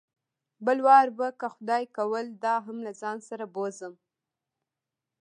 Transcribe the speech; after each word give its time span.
بل 0.65 0.77
وار 0.87 1.07
به 1.17 1.27
که 1.39 1.47
خدای 1.55 1.85
کول 1.97 2.25
دا 2.43 2.55
هم 2.65 2.77
له 2.85 2.91
ځان 3.01 3.17
سره 3.29 3.45
بوځم. 3.53 3.93